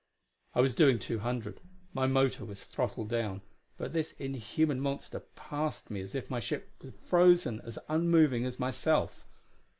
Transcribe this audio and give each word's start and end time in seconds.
I 0.55 0.61
was 0.61 0.73
doing 0.73 0.97
two 0.97 1.19
hundred 1.19 1.61
my 1.93 2.07
motor 2.07 2.43
was 2.43 2.63
throttled 2.63 3.09
down 3.09 3.41
but 3.77 3.93
this 3.93 4.13
inhuman 4.13 4.79
monster 4.79 5.19
passed 5.35 5.91
me 5.91 6.01
as 6.01 6.15
if 6.15 6.27
my 6.27 6.39
ship 6.39 6.71
were 6.83 6.89
frozen 6.89 7.61
as 7.63 7.77
unmoving 7.87 8.43
as 8.43 8.59
myself. 8.59 9.27